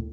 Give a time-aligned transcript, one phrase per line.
[0.00, 0.06] Hi,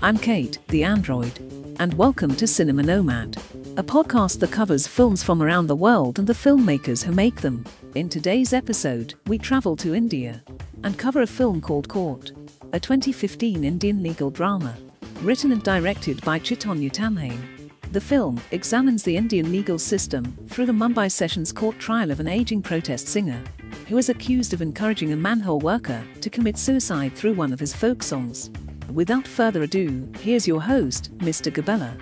[0.00, 1.38] I'm Kate, the android,
[1.78, 3.36] and welcome to Cinema Nomad,
[3.76, 7.66] a podcast that covers films from around the world and the filmmakers who make them.
[7.94, 10.42] In today's episode, we travel to India
[10.84, 12.32] and cover a film called Court,
[12.72, 14.76] a 2015 Indian legal drama,
[15.20, 17.70] written and directed by Chaitanya Tamhane.
[17.92, 22.28] The film examines the Indian legal system through the Mumbai Sessions Court trial of an
[22.28, 23.40] aging protest singer
[23.88, 27.74] who is accused of encouraging a manhole worker to commit suicide through one of his
[27.74, 28.50] folk songs.
[28.92, 31.52] Without further ado, here's your host, Mr.
[31.52, 31.92] Gabella.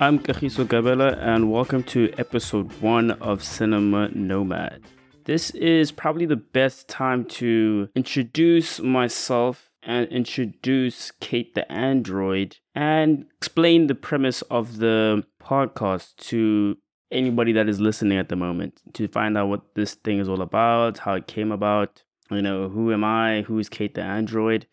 [0.00, 4.82] I'm Kahiso Gabella, and welcome to episode one of Cinema Nomad.
[5.24, 13.26] This is probably the best time to introduce myself and introduce Kate the Android and
[13.36, 16.76] explain the premise of the podcast to
[17.10, 20.42] anybody that is listening at the moment to find out what this thing is all
[20.42, 24.66] about, how it came about, you know, who am I, who is Kate the Android.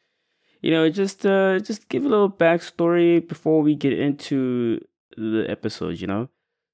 [0.61, 4.79] You know, just uh just give a little backstory before we get into
[5.15, 6.29] the episode, you know.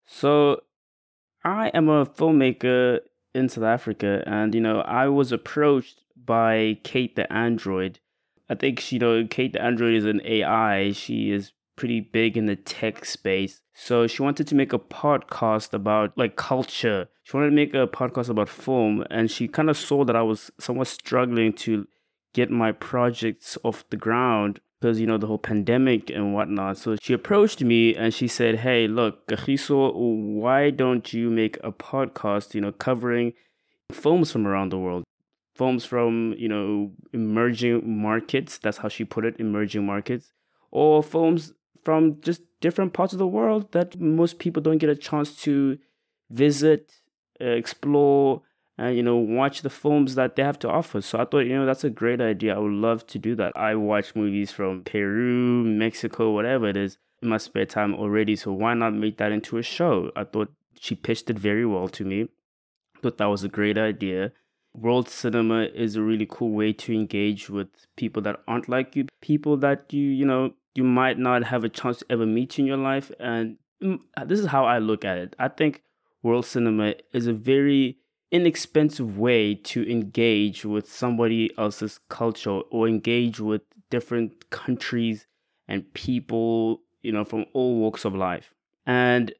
[0.05, 0.61] So
[1.43, 2.99] I am a filmmaker
[3.37, 7.99] in South Africa and you know, I was approached by Kate the Android.
[8.49, 10.91] I think you know Kate the Android is an AI.
[10.91, 13.61] She is pretty big in the tech space.
[13.73, 17.07] So she wanted to make a podcast about like culture.
[17.23, 20.23] She wanted to make a podcast about film and she kind of saw that I
[20.23, 21.87] was somewhat struggling to
[22.33, 26.77] get my projects off the ground because you know the whole pandemic and whatnot.
[26.77, 31.71] So she approached me and she said, "Hey, look, Kahiso, why don't you make a
[31.71, 32.53] podcast?
[32.53, 33.33] You know, covering
[33.91, 35.03] films from around the world,
[35.55, 38.57] films from you know emerging markets.
[38.57, 40.31] That's how she put it, emerging markets,
[40.71, 41.53] or films
[41.83, 45.77] from just different parts of the world that most people don't get a chance to
[46.29, 46.91] visit,
[47.41, 48.41] uh, explore."
[48.77, 51.01] And you know watch the films that they have to offer.
[51.01, 52.55] So i thought you know that's a great idea.
[52.55, 53.53] I would love to do that.
[53.55, 58.35] I watch movies from peru mexico whatever it is in my spare time already.
[58.35, 60.11] So why not make that into a show?
[60.15, 62.29] I thought she pitched it very well to me.
[63.01, 64.31] Thought that was a great idea.
[64.75, 69.07] World cinema is a really cool way to engage with people that aren't like you
[69.21, 72.67] people that you you know you might not have a chance to ever meet in
[72.67, 73.11] your life.
[73.19, 75.35] And mm, this is how i look at it.
[75.39, 75.81] I think
[76.21, 77.97] world cinema is a very
[78.31, 85.27] inexpensive way to engage with somebody else's culture or engage with different countries
[85.67, 88.53] and people, you know, from all walks of life.
[88.85, 89.33] And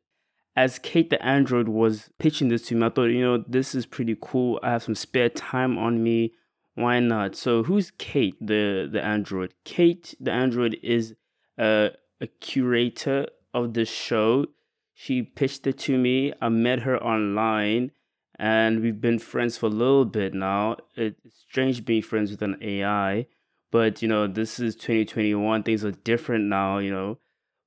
[0.56, 3.86] as Kate the Android was pitching this to me, I thought, you know, this is
[3.86, 4.59] pretty cool.
[4.64, 6.34] I have some spare time on me.
[6.75, 7.36] Why not?
[7.36, 9.54] So who's Kate the the android?
[9.64, 11.16] Kate the android is
[11.58, 14.46] a, a curator of the show.
[14.94, 16.34] She pitched it to me.
[16.42, 17.92] I met her online
[18.40, 20.78] and we've been friends for a little bit now.
[20.96, 23.28] It's strange being friends with an AI,
[23.72, 25.64] but you know, this is 2021.
[25.64, 27.18] Things are different now, you know.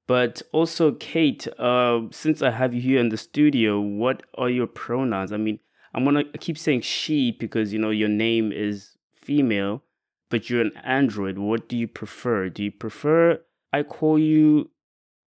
[0.06, 4.66] But also, Kate, uh, since I have you here in the studio, what are your
[4.66, 5.32] pronouns?
[5.32, 5.60] I mean,
[5.94, 9.82] I'm gonna keep saying she because you know your name is female,
[10.28, 11.38] but you're an android.
[11.38, 12.48] What do you prefer?
[12.48, 13.40] Do you prefer
[13.72, 14.70] I call you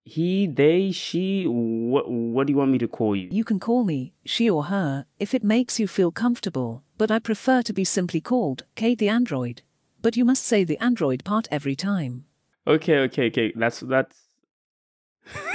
[0.06, 3.30] he, they, she, what, what do you want me to call you?
[3.31, 7.19] You can call me she or her if it makes you feel comfortable, but I
[7.19, 9.62] prefer to be simply called Kate the android.
[10.02, 12.25] But you must say the android part every time.
[12.68, 13.53] Okay, okay, okay.
[13.56, 14.28] That's that's.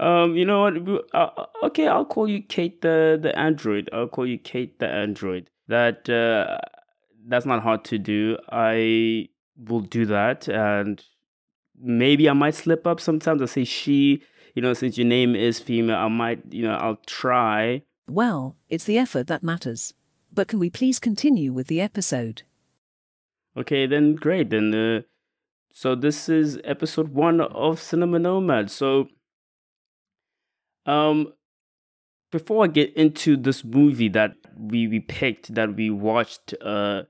[0.00, 1.04] um, you know what?
[1.12, 3.90] Uh, okay, I'll call you Kate the the android.
[3.92, 5.50] I'll call you Kate the android.
[5.68, 6.58] That uh,
[7.26, 8.38] that's not hard to do.
[8.50, 9.28] I
[9.58, 11.02] will do that, and
[11.80, 13.42] maybe I might slip up sometimes.
[13.42, 14.22] I say she,
[14.54, 17.82] you know, since your name is female, I might, you know, I'll try.
[18.08, 19.94] Well, it's the effort that matters.
[20.32, 22.42] But can we please continue with the episode?
[23.56, 24.50] Okay, then great.
[24.50, 25.02] Then, uh,
[25.72, 28.70] so this is episode one of Cinema Nomad.
[28.70, 29.08] So,
[30.84, 31.32] um,
[32.30, 37.02] before I get into this movie that we we picked that we watched, uh,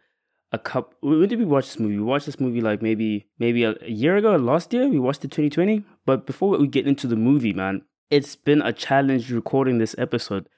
[0.53, 0.97] a couple.
[1.01, 1.97] When did we watch this movie?
[1.97, 4.89] We watched this movie like maybe maybe a, a year ago, last year.
[4.89, 5.85] We watched it 2020.
[6.05, 10.49] But before we get into the movie, man, it's been a challenge recording this episode.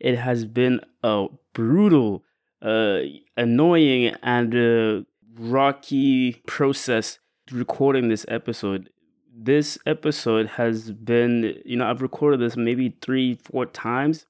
[0.00, 2.24] It has been a brutal,
[2.62, 3.00] uh,
[3.36, 5.04] annoying, and uh,
[5.38, 7.18] rocky process
[7.50, 8.90] recording this episode.
[9.36, 14.26] This episode has been, you know, I've recorded this maybe three, four times.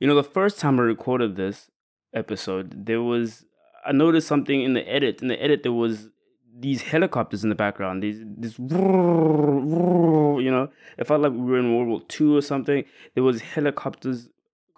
[0.00, 1.70] You know, the first time I recorded this,
[2.16, 3.44] episode, there was
[3.86, 5.22] I noticed something in the edit.
[5.22, 6.08] In the edit, there was
[6.58, 8.02] these helicopters in the background.
[8.02, 8.66] These this you
[10.50, 10.68] know,
[10.98, 12.84] it felt like we were in World War II or something.
[13.14, 14.28] There was helicopters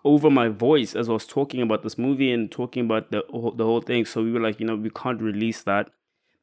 [0.05, 3.23] over my voice as I was talking about this movie and talking about the
[3.57, 4.05] the whole thing.
[4.05, 5.91] So we were like, you know, we can't release that.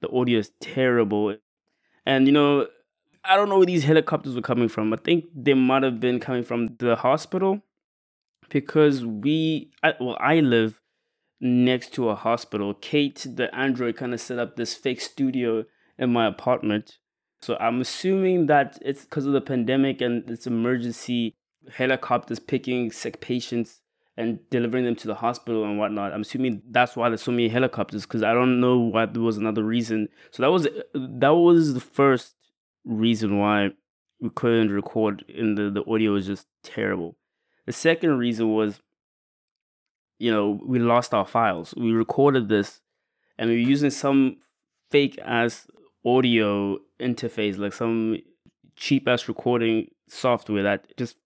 [0.02, 1.36] The audio is terrible,
[2.06, 2.68] and you know,
[3.24, 4.94] I don't know where these helicopters were coming from.
[4.94, 7.62] I think they might have been coming from the hospital
[8.50, 10.82] because we, I, well, I live
[11.46, 12.74] next to a hospital.
[12.74, 15.64] Kate, the android, kind of set up this fake studio
[15.98, 16.98] in my apartment.
[17.42, 21.36] So I'm assuming that it's because of the pandemic and this emergency
[21.72, 23.82] helicopters picking sick patients
[24.18, 26.14] and delivering them to the hospital and whatnot.
[26.14, 29.38] I'm assuming that's why there's so many helicopters because I don't know why there was
[29.38, 30.08] another reason.
[30.32, 32.36] So that was that was the first
[32.86, 33.72] reason why
[34.20, 37.18] we couldn't record and the, the audio was just terrible.
[37.66, 38.80] The second reason was
[40.20, 41.74] you know, we lost our files.
[41.76, 42.82] We recorded this
[43.38, 44.38] and we were using some
[44.92, 45.68] fake ass
[46.06, 48.18] audio interface, like some
[48.76, 51.18] cheap ass recording software that just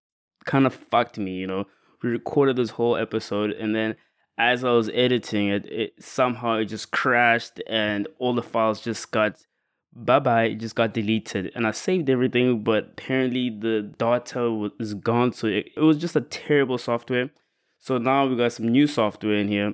[0.46, 1.66] kind of fucked me, you know.
[2.02, 3.96] We recorded this whole episode and then
[4.38, 9.12] as I was editing it, it somehow it just crashed and all the files just
[9.12, 9.46] got
[9.94, 11.52] bye bye, it just got deleted.
[11.56, 14.50] And I saved everything, but apparently the data
[14.80, 15.34] was gone.
[15.34, 17.32] So it, it was just a terrible software.
[17.80, 19.74] So now we got some new software in here.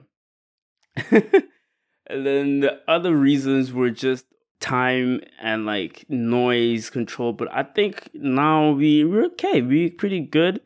[1.11, 4.25] and then the other reasons were just
[4.59, 7.33] time and like noise control.
[7.33, 9.61] But I think now we we're okay.
[9.61, 10.61] We're pretty good.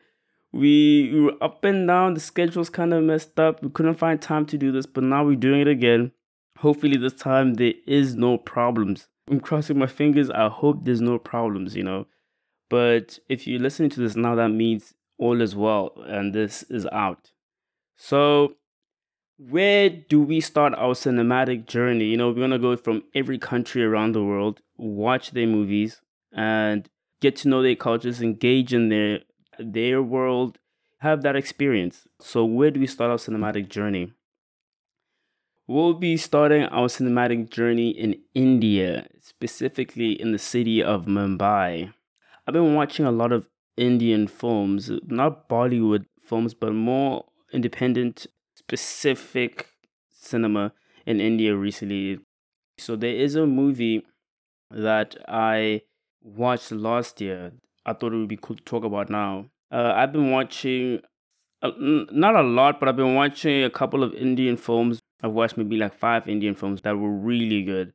[0.52, 2.14] We, we were up and down.
[2.14, 3.62] The schedule's kind of messed up.
[3.62, 6.12] We couldn't find time to do this, but now we're doing it again.
[6.58, 9.06] Hopefully this time there is no problems.
[9.30, 10.28] I'm crossing my fingers.
[10.28, 12.06] I hope there's no problems, you know.
[12.68, 16.86] But if you're listening to this now, that means all is well and this is
[16.86, 17.30] out.
[17.96, 18.54] So,
[19.38, 22.06] where do we start our cinematic journey?
[22.06, 26.00] You know, we're to go from every country around the world, watch their movies,
[26.32, 26.88] and
[27.20, 29.20] get to know their cultures, engage in their
[29.58, 30.58] their world,
[31.00, 32.06] have that experience.
[32.20, 34.12] So, where do we start our cinematic journey?
[35.66, 41.92] We'll be starting our cinematic journey in India, specifically in the city of Mumbai.
[42.46, 43.46] I've been watching a lot of
[43.80, 49.68] Indian films, not Bollywood films, but more independent, specific
[50.10, 50.72] cinema
[51.06, 52.18] in India recently.
[52.78, 54.04] So there is a movie
[54.70, 55.80] that I
[56.22, 57.52] watched last year.
[57.86, 59.46] I thought it would be cool to talk about now.
[59.72, 61.00] Uh, I've been watching,
[61.62, 65.00] uh, not a lot, but I've been watching a couple of Indian films.
[65.22, 67.92] I've watched maybe like five Indian films that were really good.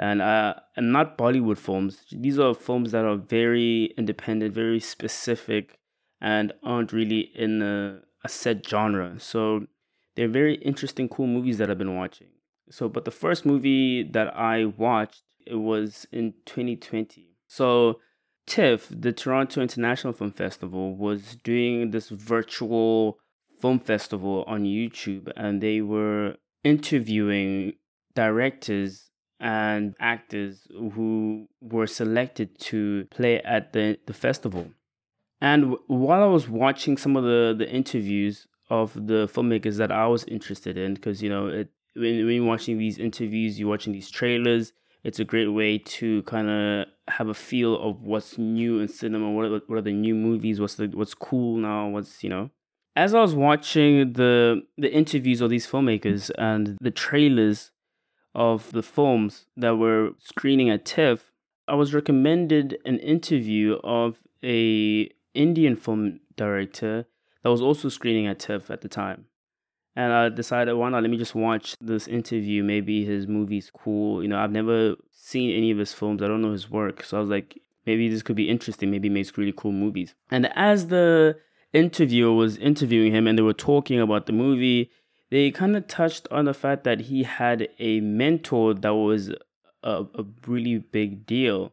[0.00, 2.06] And uh, and not Bollywood films.
[2.10, 5.78] These are films that are very independent, very specific,
[6.22, 9.20] and aren't really in the a set genre.
[9.20, 9.66] So
[10.16, 12.28] they're very interesting, cool movies that I've been watching.
[12.70, 17.36] So, but the first movie that I watched it was in 2020.
[17.46, 18.00] So
[18.46, 23.18] TIFF, the Toronto International Film Festival, was doing this virtual
[23.60, 27.74] film festival on YouTube, and they were interviewing
[28.14, 29.09] directors
[29.40, 34.70] and actors who were selected to play at the, the festival.
[35.40, 40.06] And while I was watching some of the, the interviews of the filmmakers that I
[40.06, 43.94] was interested in, because, you know, it, when, when you're watching these interviews, you're watching
[43.94, 44.72] these trailers,
[45.02, 49.30] it's a great way to kind of have a feel of what's new in cinema,
[49.30, 52.50] what are, what are the new movies, what's the what's cool now, what's, you know.
[52.96, 57.70] As I was watching the the interviews of these filmmakers and the trailers
[58.34, 61.32] of the films that were screening at TIFF,
[61.66, 67.06] I was recommended an interview of a Indian film director
[67.42, 69.26] that was also screening at TIFF at the time.
[69.96, 71.02] And I decided, why not?
[71.02, 72.62] Let me just watch this interview.
[72.62, 74.22] Maybe his movie's cool.
[74.22, 76.22] You know, I've never seen any of his films.
[76.22, 77.02] I don't know his work.
[77.04, 78.90] So I was like, maybe this could be interesting.
[78.90, 80.14] Maybe he makes really cool movies.
[80.30, 81.36] And as the
[81.72, 84.90] interviewer was interviewing him and they were talking about the movie,
[85.30, 89.30] they kind of touched on the fact that he had a mentor that was
[89.82, 91.72] a, a really big deal.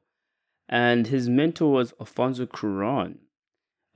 [0.69, 3.19] And his mentor was Alfonso Cuarón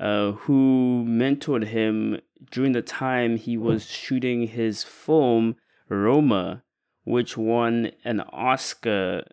[0.01, 5.55] uh, who mentored him during the time he was shooting his film
[5.89, 6.63] Roma,
[7.03, 9.23] which won an Oscar,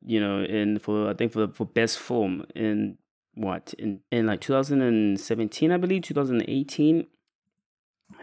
[0.00, 2.96] you know, in for I think for for best film in
[3.34, 7.06] what in in like 2017, I believe 2018.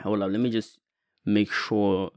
[0.01, 0.80] Hold up, let me just
[1.25, 2.12] make sure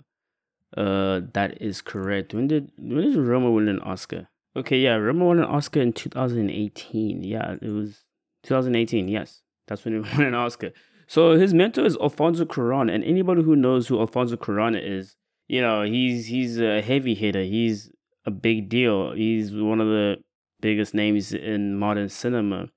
[0.77, 2.35] uh that is correct.
[2.35, 4.29] When did when did Roma win an Oscar?
[4.57, 7.25] Okay, yeah, Roma won an Oscar in 2018.
[7.25, 8.05] Yeah, it was
[8.45, 9.09] 2018.
[9.09, 9.43] Yes.
[9.67, 10.73] That's when he won an Oscar.
[11.07, 15.17] So his mentor is Alfonso Cuarón, and anybody who knows who Alfonso Cuarón is,
[15.49, 17.43] you know, he's he's a heavy hitter.
[17.43, 17.91] He's
[18.25, 19.13] a big deal.
[19.13, 20.17] He's one of the
[20.61, 22.69] biggest names in modern cinema.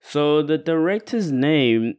[0.00, 1.94] So the director's name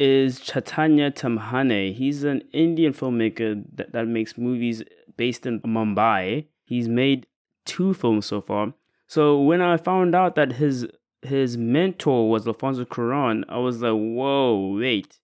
[0.00, 1.94] is Chaitanya Tamhane.
[1.94, 4.82] He's an Indian filmmaker that, that makes movies
[5.18, 6.46] based in Mumbai.
[6.64, 7.26] He's made
[7.66, 8.72] two films so far.
[9.06, 10.86] So when I found out that his
[11.22, 15.18] his mentor was Alfonso Cuarón, I was like, whoa, wait.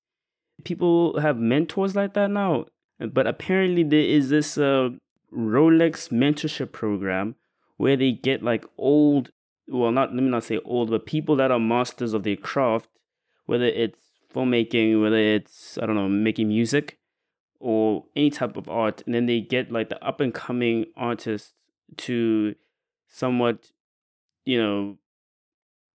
[0.65, 2.67] People have mentors like that now?
[2.99, 4.91] But apparently there is this uh,
[5.35, 7.35] Rolex mentorship program
[7.79, 9.31] where they get like old,
[9.69, 12.91] well, not let me not say old, but people that are masters of their craft,
[13.47, 14.01] whether it's
[14.37, 16.99] filmmaking, whether it's I don't know, making music
[17.59, 21.55] or any type of art, and then they get like the up and coming artists
[21.97, 22.55] to
[23.09, 23.71] somewhat,
[24.45, 24.99] you know,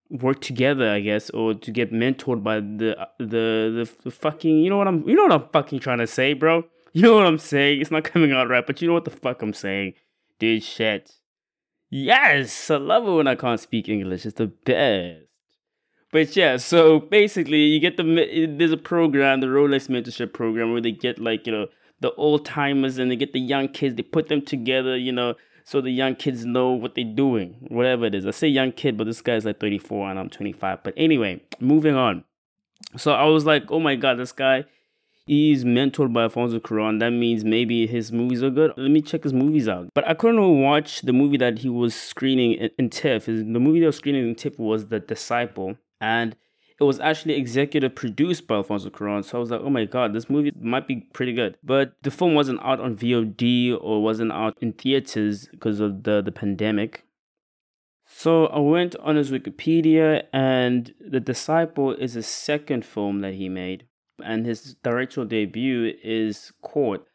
[0.10, 4.78] work together, I guess, or to get mentored by the the the, fucking you know
[4.78, 6.64] what I'm you know what I'm fucking trying to say, bro.
[6.94, 7.80] You know what I'm saying?
[7.80, 9.94] It's not coming out right, but you know what the fuck I'm saying.
[10.40, 11.14] Dude shit.
[11.90, 14.26] Yes, I love it when I can't speak English.
[14.26, 15.31] It's the best.
[16.12, 20.82] But yeah, so basically, you get the there's a program, the Rolex mentorship program, where
[20.82, 21.68] they get like you know
[22.02, 23.96] the old timers and they get the young kids.
[23.96, 28.06] They put them together, you know, so the young kids know what they're doing, whatever
[28.06, 28.26] it is.
[28.26, 30.84] I say young kid, but this guy's like 34 and I'm 25.
[30.84, 32.26] But anyway, moving on.
[32.98, 34.66] So I was like, oh my god, this guy
[35.26, 37.00] he's mentored by Alfonso Cuarón.
[37.00, 38.74] That means maybe his movies are good.
[38.76, 39.90] Let me check his movies out.
[39.94, 43.26] But I couldn't watch the movie that he was screening in, in TIFF.
[43.26, 45.78] The movie that was screening in TIFF was The Disciple.
[46.02, 46.36] And
[46.80, 49.24] it was actually executive produced by Alfonso Cuarón.
[49.24, 51.58] So I was like, oh my god, this movie might be pretty good.
[51.64, 56.22] But the film wasn't out on VOD or wasn't out in theaters because of the,
[56.22, 57.06] the pandemic.
[58.06, 63.48] So I went on his Wikipedia, and The Disciple is the second film that he
[63.48, 63.86] made
[64.24, 67.06] and his directorial debut is Court.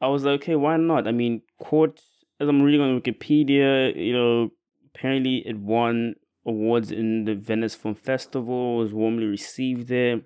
[0.00, 1.06] I was like, okay, why not?
[1.06, 2.00] I mean, Court,
[2.38, 4.50] as I'm reading on Wikipedia, you know,
[4.94, 6.14] apparently it won
[6.46, 10.22] awards in the Venice Film Festival, was warmly received there.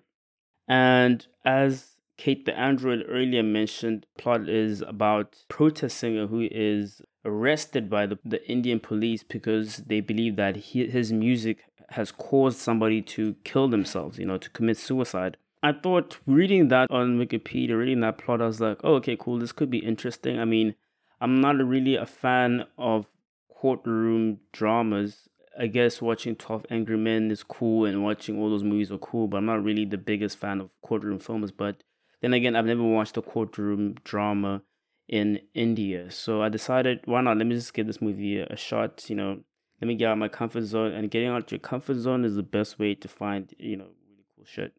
[0.68, 7.90] And as Kate the Android earlier mentioned, plot is about protest singer who is arrested
[7.90, 13.02] by the, the Indian police because they believe that he, his music has caused somebody
[13.02, 15.36] to kill themselves, you know, to commit suicide.
[15.62, 19.38] I thought reading that on Wikipedia, reading that plot, I was like, oh, okay, cool.
[19.38, 20.38] This could be interesting.
[20.38, 20.74] I mean,
[21.20, 23.06] I'm not really a fan of
[23.48, 25.28] courtroom dramas.
[25.58, 29.28] I guess watching 12 Angry Men is cool and watching all those movies are cool,
[29.28, 31.52] but I'm not really the biggest fan of courtroom films.
[31.52, 31.82] But
[32.20, 34.62] then again, I've never watched a courtroom drama
[35.08, 36.10] in India.
[36.10, 37.36] So I decided, why not?
[37.36, 39.08] Let me just give this movie a shot.
[39.08, 39.40] You know,
[39.80, 40.92] let me get out my comfort zone.
[40.92, 44.24] And getting out your comfort zone is the best way to find, you know, really
[44.36, 44.72] cool shit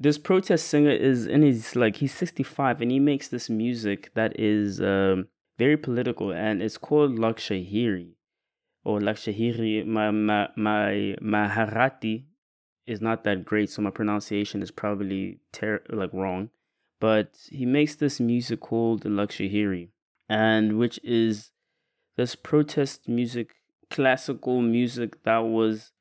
[0.00, 4.38] this protest singer is in his like he's 65 and he makes this music that
[4.38, 5.26] is um,
[5.58, 8.12] very political and it's called Lakshahiri
[8.88, 9.84] or Lakshahiri.
[9.86, 12.24] My, my, my Maharati
[12.86, 16.48] is not that great, so my pronunciation is probably ter- like wrong.
[16.98, 19.90] But he makes this music called Lakshahiri,
[20.28, 21.52] and which is
[22.16, 23.56] this protest music,
[23.90, 25.92] classical music that was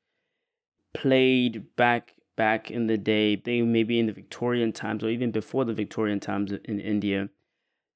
[0.94, 5.66] played back back in the day, they maybe in the Victorian times or even before
[5.66, 7.30] the Victorian times in India,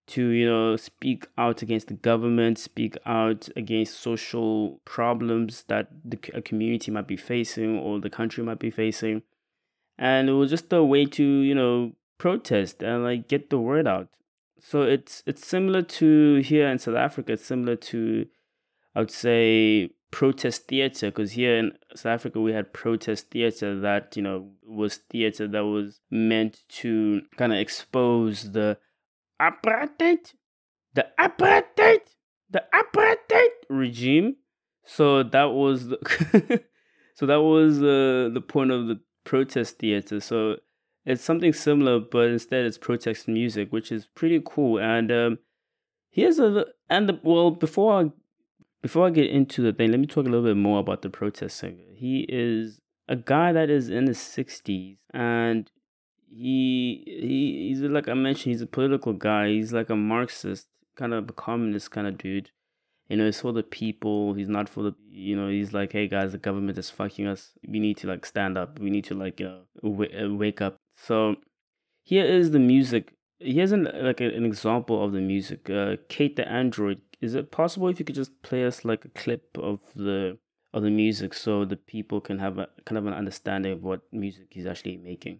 [0.07, 6.19] to you know speak out against the government, speak out against social problems that the
[6.33, 9.23] a community might be facing or the country might be facing,
[9.97, 13.87] and it was just a way to you know protest and like get the word
[13.87, 14.09] out.
[14.59, 17.33] So it's it's similar to here in South Africa.
[17.33, 18.27] It's similar to
[18.95, 24.15] I would say protest theater because here in South Africa we had protest theater that
[24.15, 28.77] you know was theater that was meant to kind of expose the
[29.41, 30.33] apartheid,
[30.93, 32.01] the apartheid,
[32.49, 34.35] the apartheid regime.
[34.85, 36.63] So that was the
[37.15, 40.19] so that was uh, the point of the protest theater.
[40.19, 40.57] So
[41.05, 44.79] it's something similar, but instead it's protest music, which is pretty cool.
[44.79, 45.39] And um,
[46.09, 48.11] here's a and the, well before I
[48.81, 51.09] before I get into the thing, let me talk a little bit more about the
[51.09, 51.93] protest singer.
[51.95, 55.69] He is a guy that is in his 60s and
[56.31, 59.49] he he he's like I mentioned, he's a political guy.
[59.49, 62.51] He's like a Marxist, kind of a communist kind of dude.
[63.09, 64.33] You know, he's for the people.
[64.33, 67.51] He's not for the, you know, he's like, hey guys, the government is fucking us.
[67.67, 68.79] We need to like stand up.
[68.79, 70.77] We need to like uh, w- uh, wake up.
[70.95, 71.35] So
[72.03, 73.13] here is the music.
[73.39, 75.69] Here's an like an example of the music.
[75.69, 79.09] Uh, Kate the Android is it possible if you could just play us like a
[79.09, 80.37] clip of the
[80.73, 84.01] of the music so the people can have a kind of an understanding of what
[84.13, 85.39] music he's actually making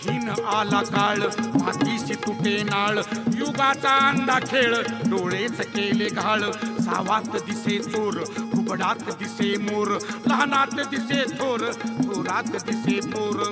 [0.00, 1.18] हिन आला काळ
[1.54, 2.98] मातीशी तुटे नाळ
[3.38, 4.74] युगाचा अंधा खेळ
[5.10, 6.42] डोळेच केले घाळ
[6.80, 8.18] सावात दिसे चोर
[8.58, 9.88] उबडात दिसे मोर
[10.26, 13.42] लहानात दिसे थोर थोरात दिसे थोर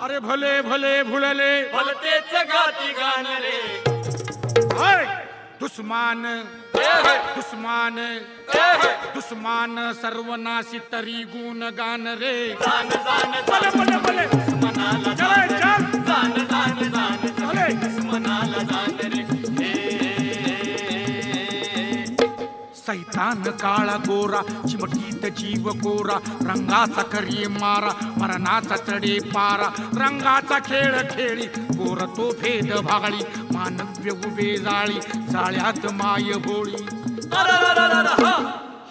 [0.00, 3.56] अरे भले भले भुळले भलतेच गाती गाणले
[5.60, 6.22] दुस्मान
[7.36, 7.96] दुस्मान
[9.14, 12.36] दुस्मान सर्वनाशी तरी गुण गान रे।
[22.88, 26.16] सैतान काळा गोरा चिमटीत जीव कोरा
[26.48, 29.68] रंगाचा करी मारा मरणाचा चढे पारा
[30.00, 31.46] रंगाचा खेळ खेळी
[31.78, 33.22] गोर तो भेद भागळी
[33.58, 34.98] मानव्य उभे जाळी
[35.30, 36.76] जाळ्यात माय होळी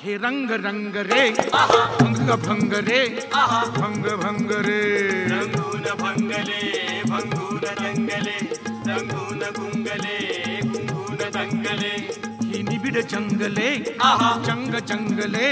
[0.02, 1.30] हे रंग रंग रे
[2.00, 3.00] भंग भंग रे
[3.78, 4.82] भंग भंग रे।
[5.32, 6.62] रंगून भंगले
[7.10, 8.38] भंगून रंगले
[8.88, 10.18] रंगून गुंगले
[10.64, 11.94] गुंगून दंगले।
[12.50, 13.70] ही निबिड जंगले
[14.48, 15.50] जंग जंगले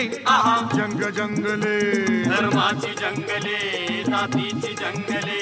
[0.76, 1.80] जंग जंगले।
[2.26, 5.42] धर्माची जंगले जातीची जंगले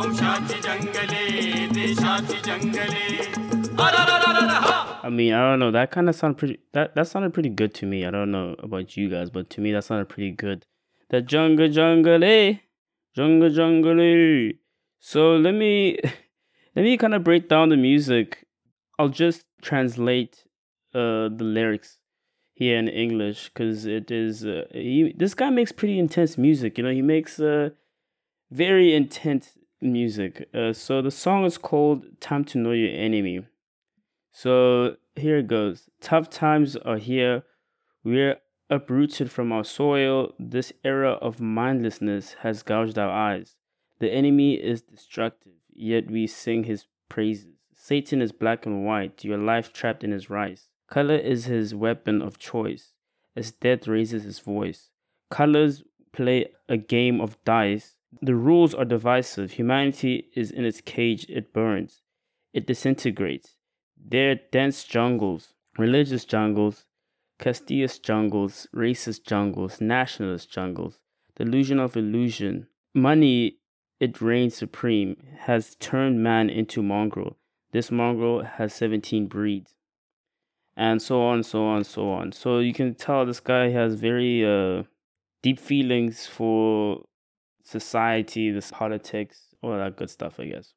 [0.00, 3.46] वंशाची जंगले देशाची जंगले
[3.84, 4.84] अरररररहा!
[5.04, 5.70] I mean, I don't know.
[5.70, 6.58] That kind of sounded pretty.
[6.72, 8.04] That that sounded pretty good to me.
[8.04, 10.66] I don't know about you guys, but to me that sounded pretty good.
[11.10, 12.54] The jungle jungle, eh?
[13.14, 14.52] Jungle jungle, eh?
[14.98, 15.98] So let me
[16.74, 18.46] let me kind of break down the music.
[18.98, 20.44] I'll just translate
[20.94, 21.98] uh the lyrics
[22.54, 26.78] here in English because it is uh, he, this guy makes pretty intense music.
[26.78, 27.70] You know, he makes uh
[28.50, 30.47] very intense music.
[30.53, 33.45] Uh, so the song is called "Time to Know Your Enemy."
[34.31, 35.89] So here it goes.
[35.99, 37.43] Tough times are here.
[38.03, 38.37] We're
[38.69, 40.33] uprooted from our soil.
[40.39, 43.55] This era of mindlessness has gouged our eyes.
[43.99, 47.57] The enemy is destructive, yet we sing his praises.
[47.73, 50.69] Satan is black and white, your life trapped in his rice.
[50.87, 52.93] Color is his weapon of choice,
[53.35, 54.89] as death raises his voice.
[55.29, 57.95] Colors play a game of dice.
[58.21, 59.53] The rules are divisive.
[59.53, 62.01] Humanity is in its cage, it burns,
[62.53, 63.55] it disintegrates.
[63.97, 66.85] There are dense jungles, religious jungles,
[67.39, 70.99] castious jungles, racist jungles, nationalist jungles,
[71.35, 72.67] delusion of illusion.
[72.93, 73.57] Money,
[73.99, 77.37] it reigns supreme, has turned man into mongrel.
[77.71, 79.75] This mongrel has 17 breeds.
[80.75, 82.31] And so on, so on, so on.
[82.31, 84.83] So you can tell this guy has very uh,
[85.41, 87.03] deep feelings for
[87.63, 90.73] society, this politics, all that good stuff, I guess.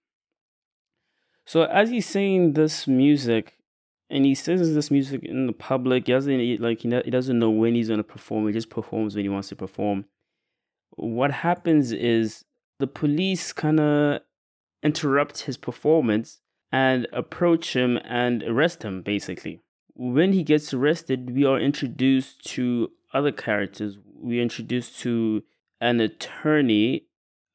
[1.45, 3.59] So as he's singing this music,
[4.11, 7.75] and he sings this music in the public, he doesn't like he doesn't know when
[7.75, 8.47] he's gonna perform.
[8.47, 10.05] He just performs when he wants to perform.
[10.91, 12.45] What happens is
[12.79, 14.21] the police kind of
[14.83, 19.03] interrupt his performance and approach him and arrest him.
[19.03, 19.63] Basically,
[19.95, 23.99] when he gets arrested, we are introduced to other characters.
[24.17, 25.43] We are introduced to
[25.81, 27.07] an attorney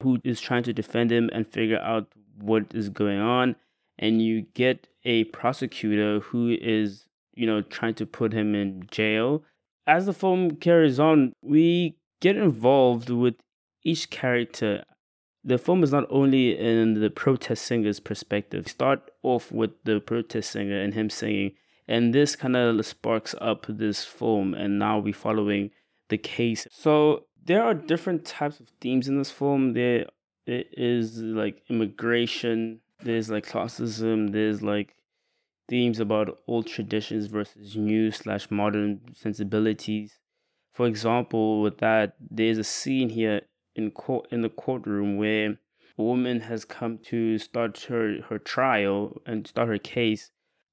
[0.01, 3.55] who is trying to defend him and figure out what is going on
[3.97, 9.43] and you get a prosecutor who is you know trying to put him in jail.
[9.85, 13.35] As the film carries on we get involved with
[13.83, 14.83] each character.
[15.43, 18.67] The film is not only in the protest singer's perspective.
[18.67, 21.53] Start off with the protest singer and him singing
[21.87, 25.71] and this kind of sparks up this film and now we're following
[26.09, 26.67] the case.
[26.71, 29.73] So there are different types of themes in this film.
[29.73, 30.05] There
[30.45, 32.81] it is like immigration.
[33.01, 34.31] There's like classism.
[34.31, 34.93] There's like
[35.67, 40.19] themes about old traditions versus new slash modern sensibilities.
[40.73, 43.41] For example with that there's a scene here
[43.75, 45.57] in court in the courtroom where
[45.97, 50.29] a woman has come to start her her trial and start her case.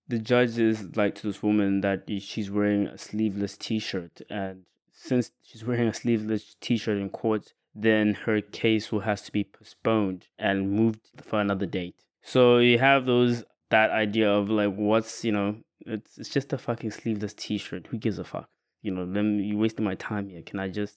[0.08, 4.66] The judge is like to this woman that she's wearing a sleeveless t-shirt and
[5.06, 9.44] since she's wearing a sleeveless t-shirt in court then her case will has to be
[9.44, 15.24] postponed and moved for another date so you have those that idea of like what's
[15.24, 18.48] you know it's it's just a fucking sleeveless t-shirt who gives a fuck
[18.86, 20.42] you know, them you wasting my time here.
[20.42, 20.96] Can I just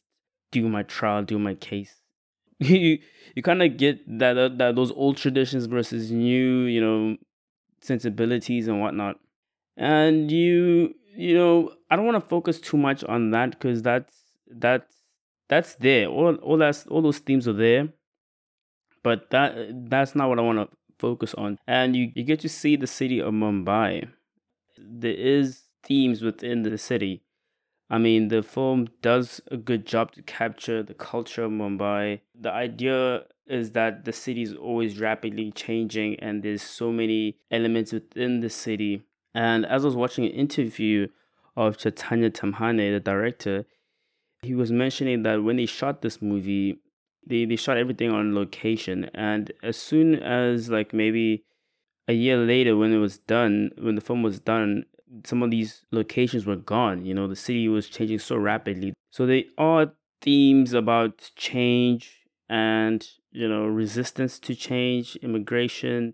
[0.51, 2.01] do my trial, do my case?
[2.59, 2.99] you
[3.35, 7.17] you kind of get that, that that those old traditions versus new, you know,
[7.81, 9.19] sensibilities and whatnot.
[9.75, 14.13] And you you know, I don't want to focus too much on that because that's
[14.49, 14.95] that's
[15.49, 16.07] that's there.
[16.07, 17.89] All all that's all those themes are there.
[19.03, 21.59] But that that's not what I want to focus on.
[21.67, 24.09] And you, you get to see the city of Mumbai.
[24.77, 27.21] There is themes within the city.
[27.89, 32.21] I mean, the film does a good job to capture the culture of Mumbai.
[32.39, 37.91] The idea is that the city is always rapidly changing and there's so many elements
[37.91, 39.03] within the city.
[39.33, 41.07] And as I was watching an interview
[41.55, 43.65] of Chaitanya Tamhane, the director,
[44.41, 46.79] he was mentioning that when they shot this movie,
[47.27, 49.09] they, they shot everything on location.
[49.13, 51.43] And as soon as, like, maybe
[52.07, 54.85] a year later, when it was done, when the film was done,
[55.25, 57.05] some of these locations were gone.
[57.05, 58.93] You know, the city was changing so rapidly.
[59.11, 66.13] So they are themes about change and, you know, resistance to change, immigration,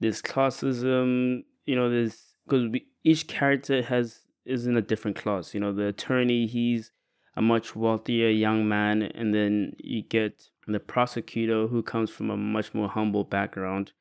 [0.00, 5.54] there's classism, you know, there's because each character has is in a different class.
[5.54, 6.90] You know, the attorney, he's
[7.36, 12.36] a much wealthier young man, and then you get the prosecutor who comes from a
[12.36, 13.92] much more humble background,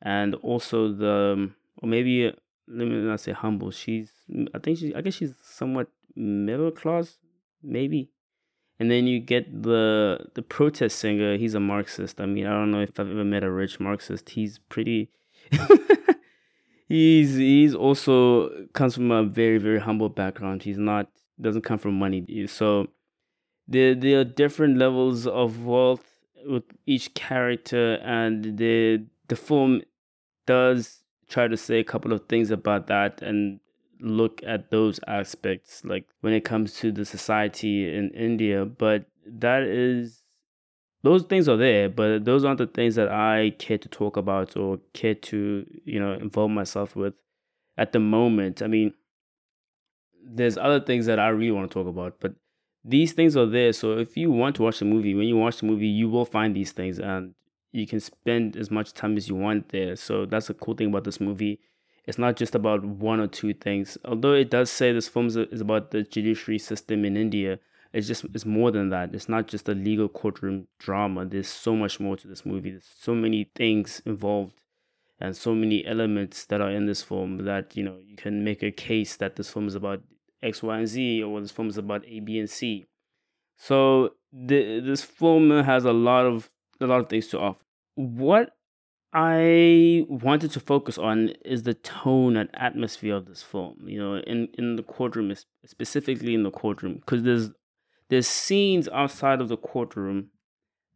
[0.00, 1.50] and also the
[1.82, 2.32] or maybe
[2.68, 3.70] let me not say humble.
[3.70, 4.12] She's
[4.54, 7.18] I think she I guess she's somewhat middle class,
[7.62, 8.10] maybe.
[8.78, 11.36] And then you get the the protest singer.
[11.36, 12.20] He's a Marxist.
[12.20, 14.30] I mean, I don't know if I've ever met a rich Marxist.
[14.30, 15.10] He's pretty.
[16.86, 20.62] he's he's also comes from a very very humble background.
[20.62, 21.08] He's not
[21.40, 22.46] doesn't come from money.
[22.46, 22.88] So
[23.68, 26.04] there there are different levels of wealth
[26.46, 29.82] with each character, and the the film
[30.46, 33.58] does try to say a couple of things about that and
[34.00, 38.64] look at those aspects, like when it comes to the society in India.
[38.64, 40.22] But that is
[41.06, 44.56] those things are there, but those aren't the things that I care to talk about
[44.56, 47.14] or care to, you know, involve myself with
[47.78, 48.60] at the moment.
[48.60, 48.92] I mean,
[50.20, 52.34] there's other things that I really want to talk about, but
[52.84, 53.72] these things are there.
[53.72, 56.24] So if you want to watch the movie, when you watch the movie, you will
[56.24, 57.34] find these things and
[57.70, 59.94] you can spend as much time as you want there.
[59.94, 61.60] So that's a cool thing about this movie.
[62.06, 63.96] It's not just about one or two things.
[64.04, 67.60] Although it does say this film is about the judiciary system in India,
[67.92, 69.14] it's just it's more than that.
[69.14, 71.24] It's not just a legal courtroom drama.
[71.24, 72.70] There's so much more to this movie.
[72.70, 74.54] There's so many things involved
[75.20, 78.62] and so many elements that are in this film that you know you can make
[78.62, 80.02] a case that this film is about
[80.42, 82.86] X, Y, and Z, or this film is about A, B, and C.
[83.56, 87.64] So the, this film has a lot of a lot of things to offer.
[87.94, 88.54] What
[89.12, 93.76] I wanted to focus on is the tone and atmosphere of this film.
[93.86, 95.32] You know, in in the courtroom,
[95.64, 97.50] specifically in the courtroom, because there's
[98.08, 100.28] there's scenes outside of the courtroom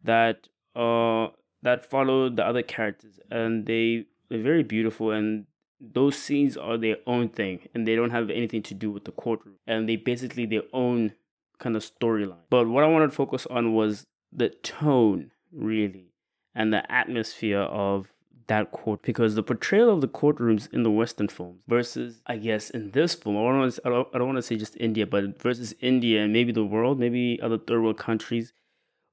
[0.03, 1.29] that uh
[1.63, 5.47] that follow the other characters, and they they're very beautiful and
[5.81, 9.13] those scenes are their own thing and they don't have anything to do with the
[9.13, 11.13] courtroom and they basically their own
[11.59, 12.45] kind of storyline.
[12.51, 16.13] But what i wanted to focus on was the tone really
[16.55, 18.13] and the atmosphere of
[18.51, 22.71] that court because the portrayal of the courtrooms in the western films versus i guess
[22.71, 25.07] in this film i don't to, I don't, I don't want to say just india
[25.07, 28.53] but versus india and maybe the world maybe other third world countries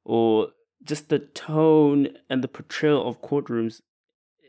[0.03, 0.49] or
[0.83, 3.81] just the tone and the portrayal of courtrooms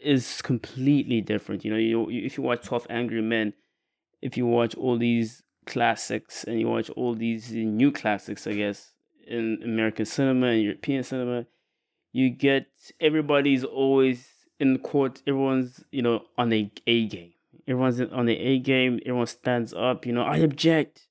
[0.02, 1.64] is completely different.
[1.64, 3.54] You know, you, you, if you watch Twelve Angry Men,
[4.22, 8.92] if you watch all these classics and you watch all these new classics, I guess,
[9.26, 11.46] in American cinema and European cinema,
[12.12, 12.66] you get
[13.00, 14.28] everybody's always
[14.60, 15.22] in court.
[15.26, 17.32] Everyone's you know on the A game.
[17.66, 18.98] Everyone's on the A game.
[19.04, 20.06] Everyone stands up.
[20.06, 21.08] You know, I object.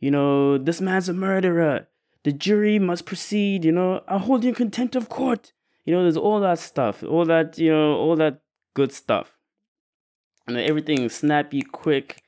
[0.00, 1.86] You know, this man's a murderer.
[2.24, 3.64] The jury must proceed.
[3.64, 5.52] You know, I hold you in contempt of court.
[5.84, 8.40] You know, there's all that stuff, all that, you know, all that
[8.74, 9.36] good stuff.
[10.46, 12.22] And everything snappy, quick.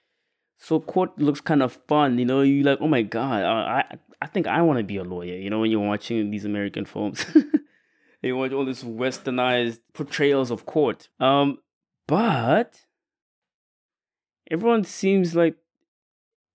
[0.59, 2.43] So court looks kind of fun, you know.
[2.43, 5.37] You like, oh my god, I I, I think I want to be a lawyer.
[5.37, 7.27] You know, when you're watching these American films,
[8.27, 11.09] you watch all these westernized portrayals of court.
[11.21, 11.59] Um,
[12.07, 12.81] but
[14.51, 15.57] everyone seems like,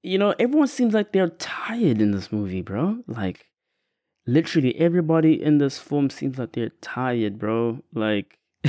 [0.03, 2.99] you know, everyone seems like they're tired in this movie, bro.
[3.07, 3.47] Like,
[4.25, 7.83] literally everybody in this film seems like they're tired, bro.
[7.93, 8.37] Like,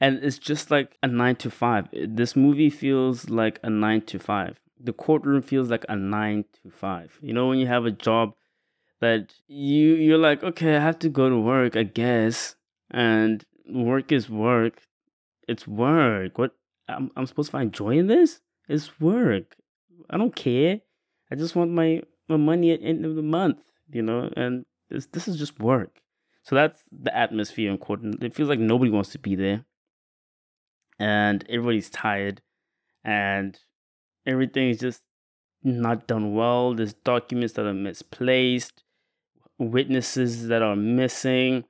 [0.00, 1.88] and it's just like a nine to five.
[1.92, 4.60] This movie feels like a nine to five.
[4.78, 7.18] The courtroom feels like a nine to five.
[7.22, 8.34] You know, when you have a job
[9.00, 12.56] that you you're like, okay, I have to go to work, I guess,
[12.90, 14.82] and work is work.
[15.48, 16.38] It's work.
[16.38, 16.52] What
[16.88, 18.40] I'm I'm supposed to find joy in this?
[18.68, 19.56] It's work.
[20.10, 20.80] I don't care.
[21.30, 25.06] I just want my, my money at end of the month, you know, and this
[25.06, 26.00] this is just work.
[26.42, 28.00] So that's the atmosphere in court.
[28.22, 29.64] It feels like nobody wants to be there.
[30.98, 32.40] And everybody's tired
[33.04, 33.58] and
[34.24, 35.02] everything is just
[35.64, 36.74] not done well.
[36.74, 38.84] There's documents that are misplaced,
[39.58, 41.64] witnesses that are missing.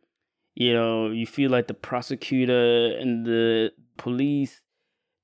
[0.54, 4.60] You know, you feel like the prosecutor and the police,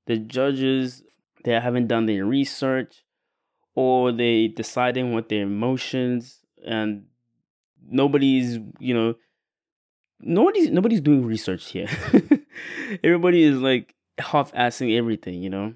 [0.06, 1.02] the judges,
[1.44, 3.04] they haven't done their research
[3.74, 7.04] or they deciding what their emotions and
[7.82, 9.14] nobody's, you know,
[10.20, 11.88] nobody's nobody's doing research here.
[13.04, 15.74] Everybody is like half assing everything, you know.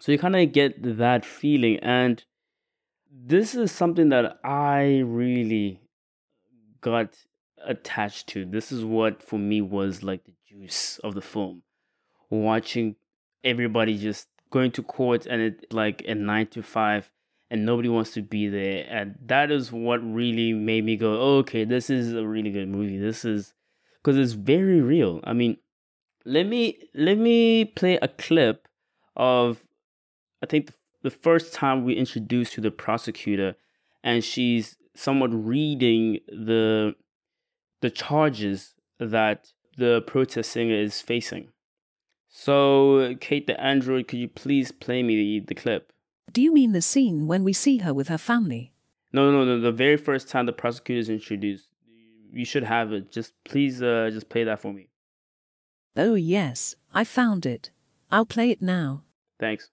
[0.00, 1.78] So you kind of get that feeling.
[1.78, 2.22] And
[3.24, 5.80] this is something that I really
[6.80, 7.16] got
[7.64, 8.44] attached to.
[8.44, 11.62] This is what for me was like the juice of the film.
[12.28, 12.96] Watching
[13.42, 17.10] everybody just going to court and it like a nine to five
[17.50, 18.86] and nobody wants to be there.
[18.88, 22.68] And that is what really made me go, oh, okay, this is a really good
[22.68, 22.98] movie.
[22.98, 23.54] This is
[24.02, 25.20] because it's very real.
[25.24, 25.56] I mean,
[26.24, 28.68] let me let me play a clip
[29.14, 29.60] of
[30.42, 30.72] I think the
[31.10, 33.56] first time we introduced to the prosecutor,
[34.02, 36.94] and she's somewhat reading the
[37.80, 41.48] the charges that the protest singer is facing.
[42.28, 45.92] So, Kate the android, could you please play me the, the clip?
[46.32, 48.72] Do you mean the scene when we see her with her family?
[49.12, 49.60] No, no, no.
[49.60, 51.68] The very first time the prosecutor is introduced,
[52.32, 53.10] you should have it.
[53.10, 54.88] Just please, uh, just play that for me.
[55.96, 57.70] Oh yes, I found it.
[58.10, 59.04] I'll play it now.
[59.40, 59.70] Thanks.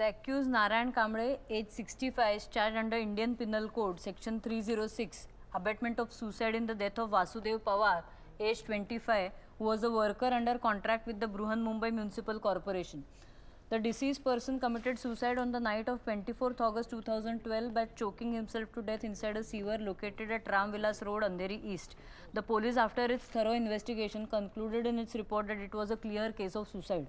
[0.00, 6.00] The accused Narayan Kamble, age 65, is charged under Indian Penal Code, Section 306, abetment
[6.00, 8.02] of suicide in the death of Vasudev Pawar,
[8.40, 13.04] age 25, who was a worker under contract with the Bruhan Mumbai Municipal Corporation.
[13.68, 18.72] The deceased person committed suicide on the night of 24th August 2012 by choking himself
[18.72, 21.96] to death inside a sewer located at Ram Vilas Road, Andheri East.
[22.32, 26.32] The police, after its thorough investigation, concluded in its report that it was a clear
[26.32, 27.06] case of suicide.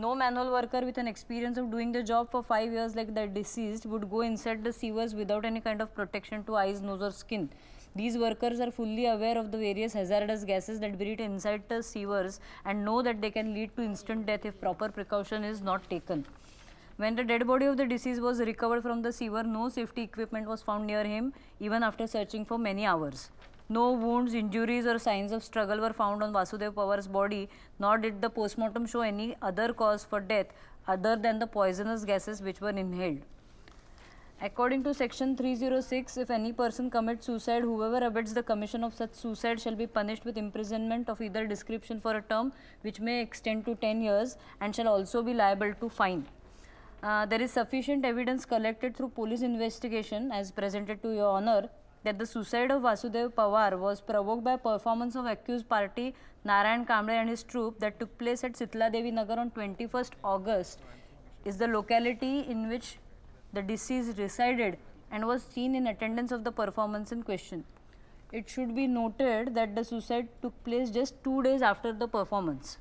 [0.00, 3.26] No manual worker with an experience of doing the job for five years like the
[3.26, 7.10] deceased would go inside the sewers without any kind of protection to eyes, nose or
[7.10, 7.50] skin.
[7.96, 12.38] These workers are fully aware of the various hazardous gases that breathe inside the sewers
[12.64, 16.24] and know that they can lead to instant death if proper precaution is not taken.
[16.96, 20.46] When the dead body of the deceased was recovered from the sewer, no safety equipment
[20.46, 23.30] was found near him even after searching for many hours.
[23.70, 28.22] No wounds, injuries, or signs of struggle were found on Vasudev Pawar's body, nor did
[28.22, 30.46] the postmortem show any other cause for death
[30.86, 33.20] other than the poisonous gases which were inhaled.
[34.40, 39.12] According to section 306, if any person commits suicide, whoever abets the commission of such
[39.12, 42.52] suicide shall be punished with imprisonment of either description for a term
[42.82, 46.24] which may extend to 10 years and shall also be liable to fine.
[47.02, 51.68] Uh, there is sufficient evidence collected through police investigation as presented to your honor
[52.04, 57.10] that the suicide of Vasudev Pawar was provoked by performance of accused party Narayan Kamble
[57.20, 60.80] and his troop that took place at Sitla Devi Nagar on 21st August
[61.44, 62.98] is the locality in which
[63.52, 64.78] the deceased resided
[65.10, 67.64] and was seen in attendance of the performance in question.
[68.30, 72.76] It should be noted that the suicide took place just two days after the performance.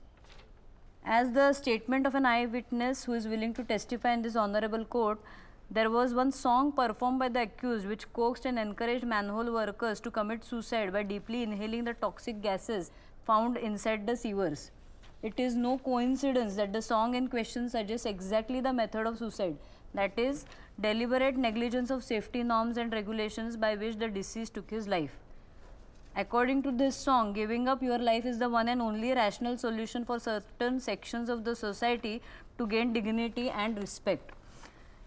[1.05, 5.19] As the statement of an eyewitness who is willing to testify in this honorable court,
[5.69, 10.09] there was one song performed by the accused which coaxed and encouraged manhole workers to
[10.09, 12.91] commit suicide by deeply inhaling the toxic gases
[13.25, 14.71] found inside the sewers.
[15.21, 19.57] It is no coincidence that the song in question suggests exactly the method of suicide
[19.93, 20.45] that is,
[20.79, 25.17] deliberate negligence of safety norms and regulations by which the deceased took his life.
[26.15, 30.05] According to this song, giving up your life is the one and only rational solution
[30.05, 32.21] for certain sections of the society
[32.57, 34.36] to gain dignity and respect.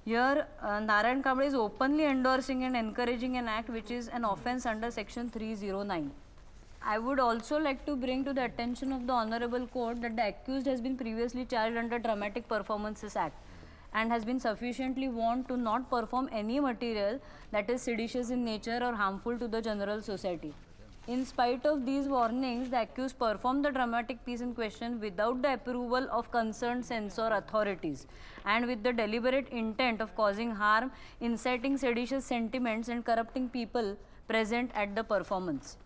[0.05, 4.65] Here, uh, Narayan Kamble is openly endorsing and encouraging an act which is an offence
[4.65, 6.11] under section 309.
[6.83, 10.29] I would also like to bring to the attention of the Honorable Court that the
[10.29, 13.37] accused has been previously charged under Dramatic Performances Act
[13.93, 18.81] and has been sufficiently warned to not perform any material that is seditious in nature
[18.83, 20.55] or harmful to the general society.
[21.15, 25.55] In spite of these warnings, the accused performed the dramatic piece in question without the
[25.55, 28.07] approval of concerned censor authorities
[28.45, 33.97] and with the deliberate intent of causing harm, inciting seditious sentiments, and corrupting people
[34.29, 35.79] present at the performance.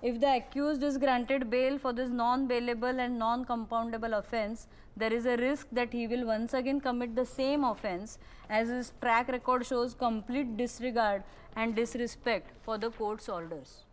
[0.00, 5.12] If the accused is granted bail for this non bailable and non compoundable offence, there
[5.12, 9.28] is a risk that he will once again commit the same offence as his track
[9.28, 11.22] record shows complete disregard
[11.56, 13.83] and disrespect for the court's orders.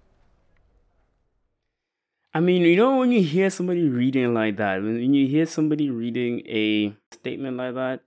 [2.34, 5.89] I mean, you know, when you hear somebody reading like that, when you hear somebody
[5.89, 8.02] reading a statement like that,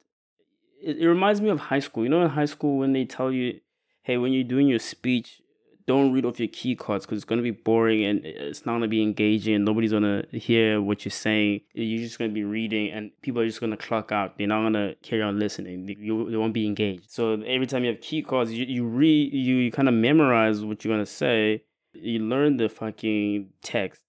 [0.83, 2.05] it, it reminds me of high school.
[2.05, 3.61] You know, in high school when they tell you,
[4.03, 5.43] hey, when you're doing your speech,
[5.87, 8.65] don't read off your key cards because it's going to be boring and uh, it's
[8.65, 11.61] not going to be engaging nobody's going to hear what you're saying.
[11.75, 14.39] You're just going to be reading and people are just going to clock out.
[14.39, 15.85] They're not going to carry on listening.
[15.85, 17.11] They, you, they won't be engaged.
[17.11, 20.65] So every time you have key cards, you, you read, you, you kind of memorize
[20.65, 21.65] what you're going to say.
[21.93, 24.01] You learn the fucking text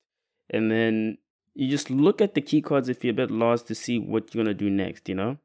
[0.50, 1.18] and then
[1.54, 4.36] you just look at the key cards if you're a bit lost to see what
[4.36, 5.38] you're to do next, you know?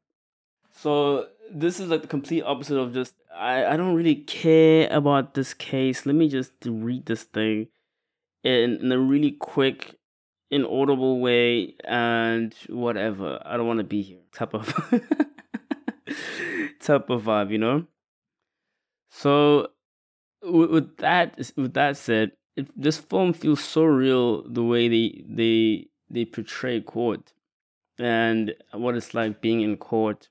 [0.73, 5.33] So this is like the complete opposite of just I, I don't really care about
[5.33, 6.05] this case.
[6.05, 7.67] Let me just read this thing
[8.43, 9.95] in, in a really quick,
[10.49, 13.41] inaudible way and whatever.
[13.45, 14.19] I don't want to be here.
[14.33, 14.67] Type of
[16.79, 17.85] type of vibe, you know?
[19.09, 19.69] So
[20.43, 25.87] with that with that said, it, this film feels so real the way they they
[26.09, 27.33] they portray court
[27.97, 30.29] and what it's like being in court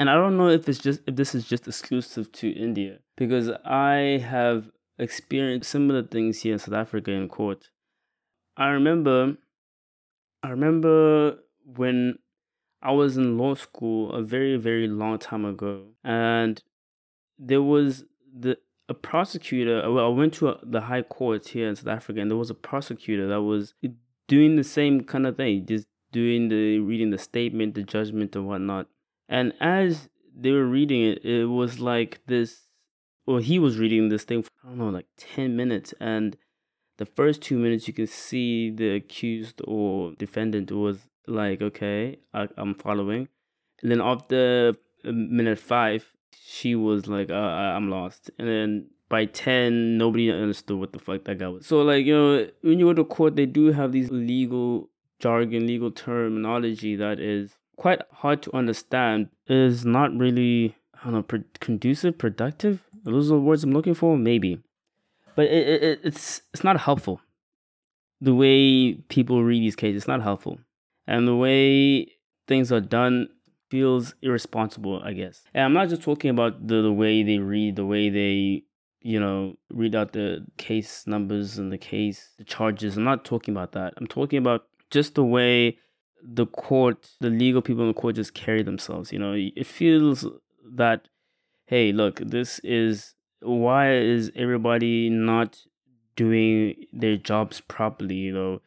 [0.00, 3.50] and I don't know if it's just if this is just exclusive to India because
[3.66, 7.68] I have experienced similar things here in South Africa in court.
[8.56, 9.36] I remember
[10.42, 12.18] I remember when
[12.82, 16.62] I was in law school a very very long time ago and
[17.38, 18.56] there was the
[18.90, 22.20] a prosecutor uh, well I went to a, the high court here in South Africa
[22.20, 23.72] and there was a prosecutor that was
[24.28, 28.46] doing the same kind of thing just doing the reading the statement the judgment and
[28.46, 28.86] whatnot
[29.30, 32.66] and as they were reading it, it was like this.
[33.26, 35.94] Well, he was reading this thing for, I don't know, like 10 minutes.
[36.00, 36.36] And
[36.98, 42.48] the first two minutes, you can see the accused or defendant was like, okay, I,
[42.56, 43.28] am following.
[43.82, 44.74] And then after
[45.04, 48.30] minute five, she was like, uh, I'm lost.
[48.38, 51.66] And then by 10, nobody understood what the fuck that guy was.
[51.66, 54.88] So, like, you know, when you go to court, they do have these legal
[55.18, 61.22] jargon, legal terminology that is quite hard to understand is not really I don't know
[61.22, 62.82] pro- conducive, productive.
[63.04, 64.60] Those are the words I'm looking for, maybe,
[65.34, 67.20] but it, it, it's it's not helpful.
[68.20, 70.58] The way people read these cases, it's not helpful,
[71.06, 72.12] and the way
[72.46, 73.28] things are done
[73.70, 75.00] feels irresponsible.
[75.02, 78.10] I guess, and I'm not just talking about the the way they read, the way
[78.10, 78.64] they
[79.02, 82.96] you know read out the case numbers and the case the charges.
[82.96, 83.94] I'm not talking about that.
[83.96, 85.78] I'm talking about just the way
[86.22, 89.12] the court, the legal people in the court just carry themselves.
[89.12, 90.26] You know, it feels
[90.74, 91.08] that,
[91.66, 95.58] hey, look, this is why is everybody not
[96.16, 98.16] doing their jobs properly?
[98.16, 98.62] You know,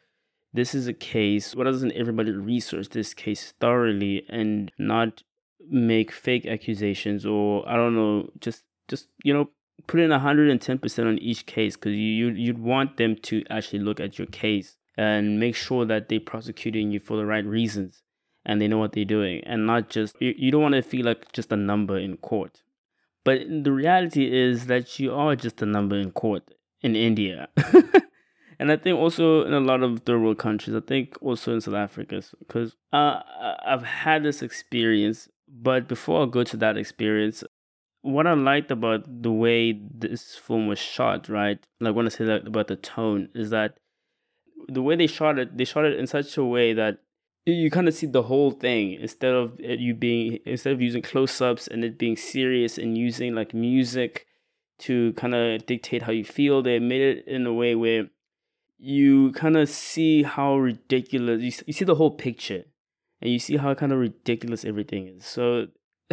[0.54, 1.56] this is a case.
[1.56, 5.24] Why doesn't everybody research this case thoroughly and not
[5.70, 9.50] make fake accusations or I don't know, just just you know
[9.88, 14.18] put in 110% on each case because you, you'd want them to actually look at
[14.18, 18.04] your case and make sure that they're prosecuting you for the right reasons
[18.46, 21.06] and they know what they're doing and not just you, you don't want to feel
[21.06, 22.62] like just a number in court
[23.24, 26.44] but the reality is that you are just a number in court
[26.82, 27.48] in india
[28.64, 31.62] and i think also in a lot of third world countries i think also in
[31.62, 33.20] south africa because uh,
[33.66, 37.44] i've had this experience but before i go to that experience
[38.04, 41.58] what I liked about the way this film was shot, right?
[41.80, 43.78] Like when I say that about the tone, is that
[44.68, 47.00] the way they shot it, they shot it in such a way that
[47.46, 51.42] you kind of see the whole thing instead of you being instead of using close
[51.42, 54.26] ups and it being serious and using like music
[54.80, 56.62] to kind of dictate how you feel.
[56.62, 58.10] They made it in a way where
[58.86, 62.66] you kind of see how ridiculous you, you see the whole picture
[63.22, 65.26] and you see how kind of ridiculous everything is.
[65.26, 65.68] So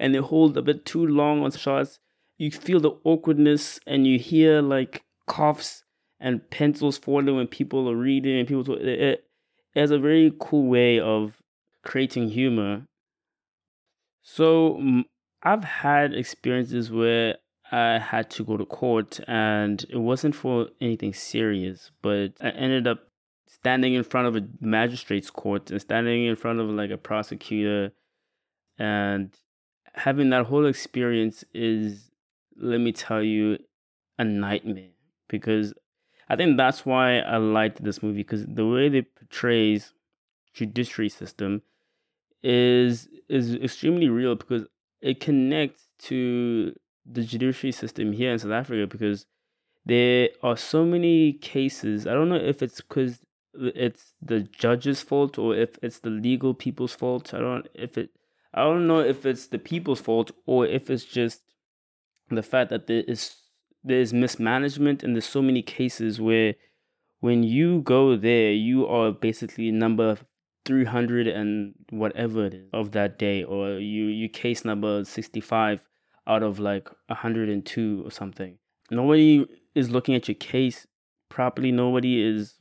[0.00, 2.00] and they hold a bit too long on shots.
[2.38, 5.84] You feel the awkwardness and you hear like coughs
[6.18, 9.24] and pencils falling when people are reading and people talk, it, it
[9.76, 11.36] has a very cool way of
[11.84, 12.82] creating humor.
[14.22, 15.04] So
[15.44, 17.36] I've had experiences where
[17.74, 22.86] I had to go to court and it wasn't for anything serious, but I ended
[22.86, 23.00] up
[23.48, 27.90] standing in front of a magistrate's court and standing in front of like a prosecutor
[28.78, 29.34] and
[29.92, 32.12] having that whole experience is
[32.56, 33.58] let me tell you
[34.20, 34.90] a nightmare
[35.26, 35.74] because
[36.28, 39.92] I think that's why I liked this movie because the way they portrays
[40.52, 41.62] judiciary system
[42.40, 44.62] is is extremely real because
[45.00, 46.72] it connects to
[47.06, 49.26] the judiciary system here in South Africa because
[49.84, 52.06] there are so many cases.
[52.06, 53.20] I don't know if it's because
[53.54, 57.34] it's the judge's fault or if it's the legal people's fault.
[57.34, 58.10] I don't if it
[58.52, 61.42] I don't know if it's the people's fault or if it's just
[62.30, 63.36] the fact that there is
[63.82, 66.54] there's mismanagement and there's so many cases where
[67.20, 70.16] when you go there you are basically number
[70.64, 75.86] 300 and whatever it is of that day or you you case number 65
[76.26, 78.58] out of like 102 or something.
[78.90, 80.86] Nobody is looking at your case
[81.28, 81.72] properly.
[81.72, 82.54] Nobody is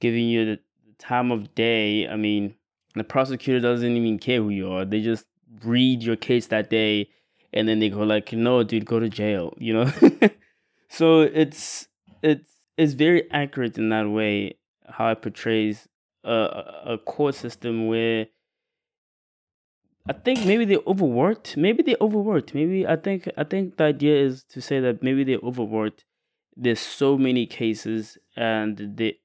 [0.00, 0.58] giving you the
[0.98, 2.08] time of day.
[2.08, 2.54] I mean
[2.94, 4.84] the prosecutor doesn't even care who you are.
[4.84, 5.26] They just
[5.64, 7.08] read your case that day
[7.52, 9.92] and then they go like no dude go to jail you know?
[10.88, 11.88] So it's
[12.22, 14.58] it's it's very accurate in that way
[14.88, 15.88] how it portrays
[16.24, 16.32] a,
[16.86, 18.26] a court system where
[20.08, 21.56] I think maybe they overworked.
[21.56, 22.54] Maybe they overworked.
[22.54, 26.04] Maybe I think I think the idea is to say that maybe they overworked.
[26.56, 29.18] There's so many cases and they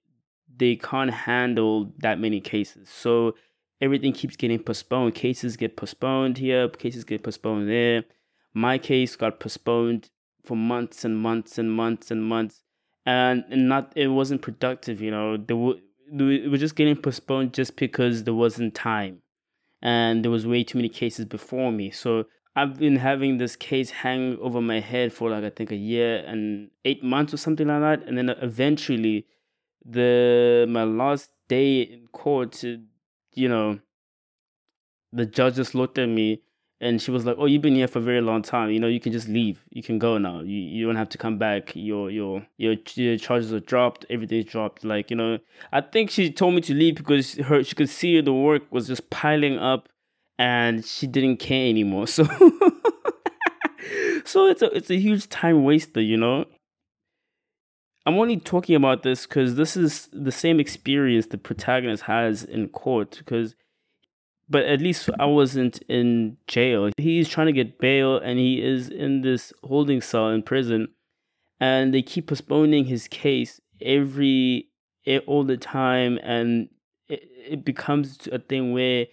[0.57, 2.89] they can't handle that many cases.
[2.89, 3.35] So
[3.79, 5.13] everything keeps getting postponed.
[5.13, 8.03] Cases get postponed here, cases get postponed there.
[8.53, 10.09] My case got postponed
[10.43, 12.63] for months and months and months and months
[13.05, 15.37] and, and not it wasn't productive, you know.
[15.37, 15.75] There were
[16.11, 19.21] it was just getting postponed just because there wasn't time
[19.81, 21.91] and there was way too many cases before me.
[21.91, 25.75] So i've been having this case hang over my head for like i think a
[25.75, 28.07] year and eight months or something like that.
[28.07, 29.25] And then eventually
[29.85, 32.63] the my last day in court
[33.33, 33.79] you know
[35.11, 36.41] the judge just looked at me
[36.81, 38.71] and she was like, "Oh, you've been here for a very long time.
[38.71, 39.63] You know, you can just leave.
[39.69, 40.39] You can go now.
[40.39, 41.73] You you don't have to come back.
[41.75, 44.05] Your your your, your charges are dropped.
[44.09, 44.83] Everything's dropped.
[44.83, 45.37] Like you know,
[45.71, 48.87] I think she told me to leave because her she could see the work was
[48.87, 49.89] just piling up,
[50.39, 52.07] and she didn't care anymore.
[54.23, 56.01] So so it's a it's a huge time waster.
[56.01, 56.45] You know.
[58.03, 62.69] I'm only talking about this because this is the same experience the protagonist has in
[62.69, 63.55] court because
[64.51, 66.91] but at least I wasn't in jail.
[66.97, 70.89] He's trying to get bail and he is in this holding cell in prison.
[71.61, 74.67] And they keep postponing his case every
[75.07, 76.69] eh, all the time and
[77.07, 79.05] it, it becomes a thing where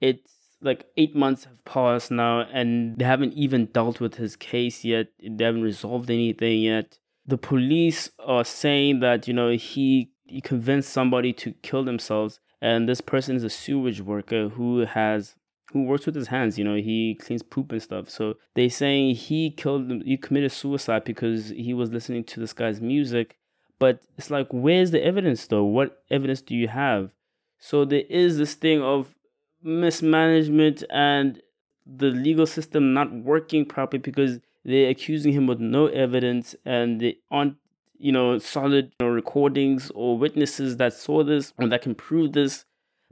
[0.00, 4.84] it's like eight months have passed now and they haven't even dealt with his case
[4.84, 10.40] yet they haven't resolved anything yet the police are saying that you know he, he
[10.40, 15.36] convinced somebody to kill themselves and this person is a sewage worker who has
[15.72, 18.08] who works with his hands you know he cleans poop and stuff.
[18.10, 22.80] So they saying he killed he committed suicide because he was listening to this guy's
[22.80, 23.36] music.
[23.78, 25.64] But it's like where's the evidence though?
[25.64, 27.10] What evidence do you have?
[27.58, 29.14] So there is this thing of
[29.62, 31.40] mismanagement and
[31.86, 37.18] the legal system not working properly because they're accusing him with no evidence and they
[37.30, 37.56] aren't
[37.98, 42.32] you know, solid you know, recordings or witnesses that saw this or that can prove
[42.32, 42.64] this,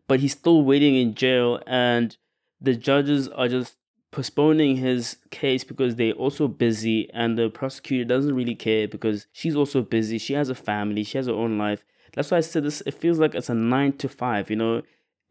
[0.07, 2.17] but he's still waiting in jail, and
[2.61, 3.75] the judges are just
[4.13, 9.57] postponing his case because they're also busy, and the prosecutor doesn't really care because she's
[9.57, 10.17] also busy.
[10.19, 11.85] She has a family, she has her own life.
[12.15, 12.81] That's why I said this.
[12.87, 14.83] It feels like it's a nine to five, you know,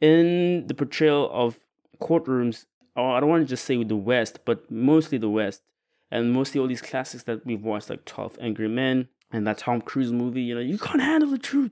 [0.02, 1.60] in the portrayal of
[2.00, 2.66] courtrooms.
[2.96, 5.64] I don't want to just say the West, but mostly the West,
[6.12, 9.82] and mostly all these classics that we've watched, like Twelve Angry Men, and that Tom
[9.82, 11.72] Cruise movie, you know, you can't handle the truth.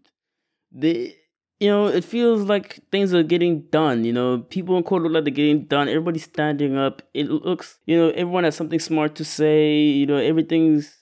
[0.71, 1.15] The
[1.59, 4.03] you know, it feels like things are getting done.
[4.03, 5.87] You know, people in court look like they're getting done.
[5.87, 7.01] Everybody's standing up.
[7.13, 9.77] It looks, you know, everyone has something smart to say.
[9.79, 10.97] You know, everything's,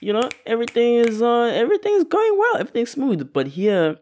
[0.00, 2.56] you know, everything is, uh, everything's going well.
[2.56, 3.32] Everything's smooth.
[3.32, 3.98] But here,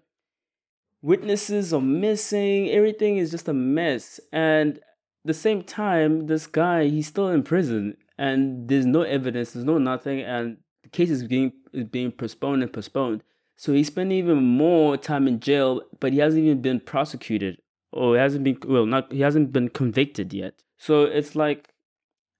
[1.03, 2.70] witnesses are missing.
[2.70, 4.20] Everything is just a mess.
[4.32, 4.80] And
[5.24, 9.53] the same time, this guy, he's still in prison, and there's no evidence.
[9.53, 13.22] There's no nothing, and the case is being is being postponed and postponed.
[13.57, 17.59] So he spent even more time in jail, but he hasn't even been prosecuted
[17.93, 20.55] or hasn't been well, not he hasn't been convicted yet.
[20.78, 21.68] So it's like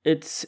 [0.05, 0.45] it's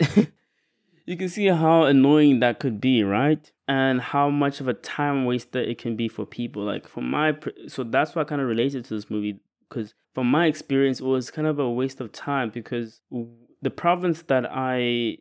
[1.06, 3.50] you can see how annoying that could be, right?
[3.68, 6.64] And how much of a time waster it can be for people.
[6.64, 7.36] Like for my
[7.68, 11.04] so that's why I kind of related to this movie because from my experience it
[11.04, 13.00] was kind of a waste of time because
[13.62, 15.18] the province that I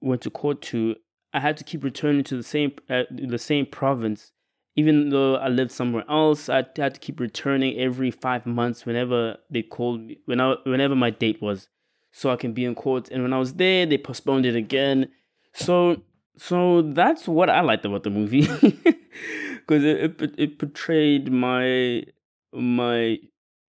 [0.00, 0.96] went to court to
[1.32, 4.32] I had to keep returning to the same uh, the same province,
[4.76, 6.48] even though I lived somewhere else.
[6.48, 10.96] I had to keep returning every five months whenever they called me, when I, whenever
[10.96, 11.68] my date was,
[12.10, 13.08] so I can be in court.
[13.10, 15.10] And when I was there, they postponed it again.
[15.54, 16.02] So
[16.36, 22.04] so that's what I liked about the movie, because it, it it portrayed my
[22.52, 23.18] my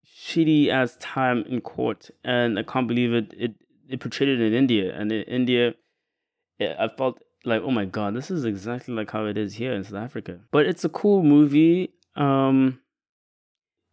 [0.07, 3.35] shitty ass time in court, and I can't believe it.
[3.37, 3.55] It
[3.89, 5.75] it portrayed it in India, and in India,
[6.61, 9.85] I felt like oh my god this is exactly like how it is here in
[9.85, 10.41] south africa.
[10.51, 12.81] But it's a cool movie um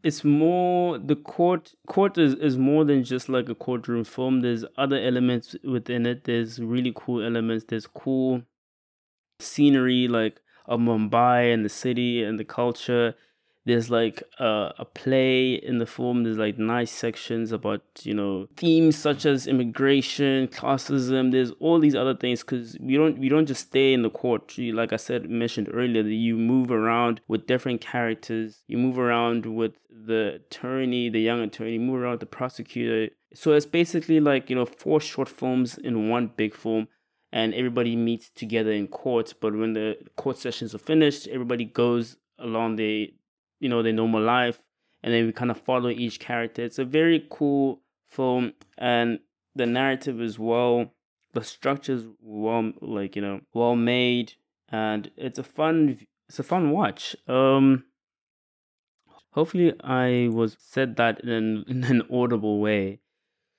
[0.05, 4.41] it's more the court court is, is more than just like a courtroom film.
[4.41, 6.25] There's other elements within it.
[6.25, 7.65] There's really cool elements.
[7.67, 8.43] There's cool
[9.39, 13.15] scenery like of mumbai and the city and the culture
[13.65, 18.47] there's like a, a play in the film there's like nice sections about you know
[18.55, 23.47] themes such as immigration classism there's all these other things because we don't we don't
[23.47, 24.57] just stay in the court.
[24.57, 28.63] You, like i said mentioned earlier that you move around with different characters.
[28.67, 33.13] You move around with the attorney the young attorney move around with the prosecutor.
[33.33, 36.87] So it's basically like you know four short films in one big film
[37.31, 39.33] and everybody meets together in court.
[39.41, 43.13] But when the court sessions are finished everybody goes along the
[43.59, 44.61] you know their normal life
[45.05, 46.63] and then we kind of follow each character.
[46.63, 49.19] It's a very cool film and
[49.55, 50.93] the narrative is well
[51.33, 54.33] the structure is well like you know well made
[54.69, 57.15] and it's a fun it's a fun watch.
[57.27, 57.85] Um
[59.31, 62.99] hopefully i was said that in an, in an audible way.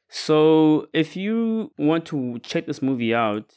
[0.08, 3.54] So if you want to check this movie out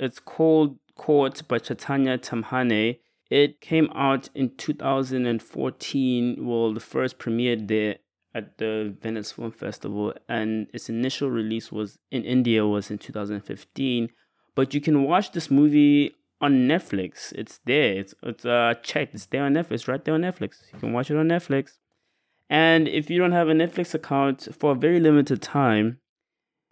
[0.00, 2.98] it's called court by chaitanya tamhane
[3.30, 6.46] it came out in 2014.
[6.46, 7.96] Well, the first premiered there
[8.34, 14.10] at the Venice Film Festival, and its initial release was in India was in 2015.
[14.54, 17.32] But you can watch this movie on Netflix.
[17.32, 17.92] It's there.
[17.94, 19.14] It's it's uh checked.
[19.14, 19.88] It's there on Netflix.
[19.88, 20.62] Right there on Netflix.
[20.72, 21.78] You can watch it on Netflix.
[22.50, 26.00] And if you don't have a Netflix account for a very limited time,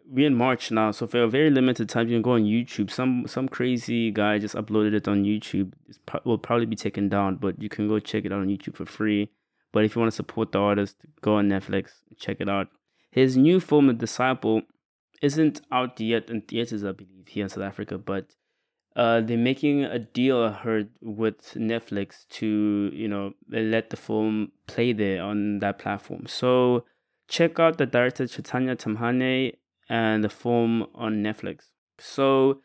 [0.09, 2.91] we're in March now, so for a very limited time, you can go on YouTube.
[2.91, 5.73] Some some crazy guy just uploaded it on YouTube.
[5.89, 8.49] It pro- will probably be taken down, but you can go check it out on
[8.49, 9.31] YouTube for free.
[9.73, 12.69] But if you want to support the artist, go on Netflix, check it out.
[13.11, 14.63] His new film, The Disciple,
[15.23, 18.27] isn't out yet in theaters, I believe, here in South Africa, but
[18.95, 24.53] uh, they're making a deal, I heard, with Netflix to, you know, let the film
[24.67, 26.27] play there on that platform.
[26.27, 26.85] So
[27.29, 29.53] check out the director Chaitanya Tamhane
[29.89, 31.71] and the film on Netflix.
[31.99, 32.61] So,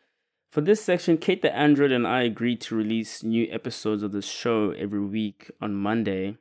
[0.50, 4.20] for this section, Kate the Android and I agreed to release new episodes of the
[4.20, 6.36] show every week on Monday.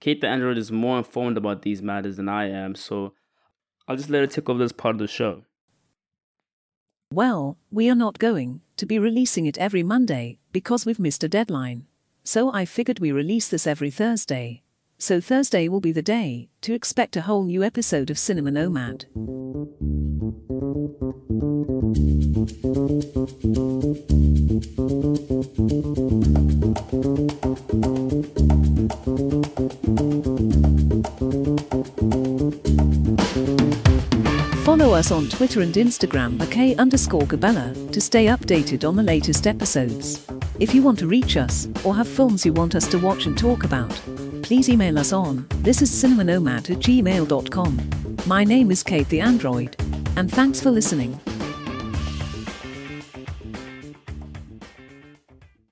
[0.00, 3.14] Kate the Android is more informed about these matters than I am, so
[3.88, 5.44] I'll just let her take over this part of the show.
[7.12, 11.28] Well, we are not going to be releasing it every Monday because we've missed a
[11.28, 11.86] deadline.
[12.24, 14.63] So I figured we release this every Thursday.
[15.04, 19.04] So Thursday will be the day to expect a whole new episode of Cinema Nomad.
[34.84, 39.46] Follow us on Twitter and Instagram K underscore Gabella to stay updated on the latest
[39.46, 40.26] episodes.
[40.60, 43.36] If you want to reach us or have films you want us to watch and
[43.36, 43.88] talk about,
[44.42, 47.90] please email us on this is cinemanomad at gmail.com.
[48.26, 49.74] My name is Kate the Android,
[50.16, 51.18] and thanks for listening.